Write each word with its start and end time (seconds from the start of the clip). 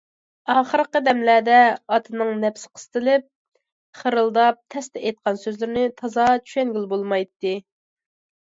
ئاخىرقى 0.51 1.01
دەملەردە 1.07 1.57
ئاتىنىڭ 1.95 2.31
نەپسى 2.45 2.71
قىسىلىپ، 2.79 3.27
خىرىلداپ 4.01 4.59
تەستە 4.77 5.05
ئېيتقان 5.05 5.39
سۆزلىرىنى 5.45 5.87
تازا 6.03 6.29
چۈشەنگىلى 6.49 6.93
بولمايتتى. 6.97 7.57